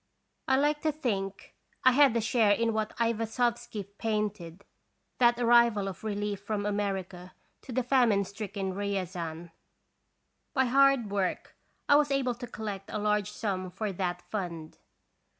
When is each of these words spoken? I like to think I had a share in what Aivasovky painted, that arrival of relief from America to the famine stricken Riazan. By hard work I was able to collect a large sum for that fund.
I 0.47 0.55
like 0.57 0.81
to 0.81 0.91
think 0.91 1.53
I 1.85 1.91
had 1.91 2.17
a 2.17 2.21
share 2.21 2.53
in 2.53 2.73
what 2.73 2.97
Aivasovky 2.97 3.85
painted, 3.99 4.65
that 5.19 5.39
arrival 5.39 5.87
of 5.87 6.03
relief 6.03 6.41
from 6.41 6.65
America 6.65 7.35
to 7.61 7.71
the 7.71 7.83
famine 7.83 8.25
stricken 8.25 8.73
Riazan. 8.73 9.51
By 10.55 10.65
hard 10.65 11.11
work 11.11 11.55
I 11.87 11.97
was 11.97 12.09
able 12.09 12.33
to 12.33 12.47
collect 12.47 12.89
a 12.89 12.97
large 12.97 13.29
sum 13.31 13.69
for 13.69 13.91
that 13.91 14.23
fund. 14.23 14.79